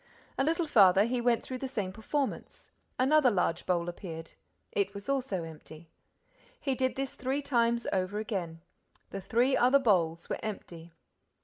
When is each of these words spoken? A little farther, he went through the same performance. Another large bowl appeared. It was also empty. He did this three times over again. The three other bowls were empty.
A 0.35 0.43
little 0.43 0.65
farther, 0.65 1.03
he 1.05 1.21
went 1.21 1.43
through 1.43 1.59
the 1.59 1.67
same 1.67 1.93
performance. 1.93 2.71
Another 2.97 3.29
large 3.29 3.67
bowl 3.67 3.87
appeared. 3.87 4.31
It 4.71 4.95
was 4.95 5.07
also 5.07 5.43
empty. 5.43 5.91
He 6.59 6.73
did 6.73 6.95
this 6.95 7.13
three 7.13 7.43
times 7.43 7.85
over 7.93 8.17
again. 8.17 8.61
The 9.11 9.21
three 9.21 9.55
other 9.55 9.77
bowls 9.77 10.27
were 10.27 10.39
empty. 10.41 10.91